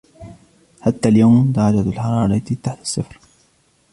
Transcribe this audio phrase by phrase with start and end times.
[0.81, 3.19] حتى اليوم درجة الحرارة تحت الصفر.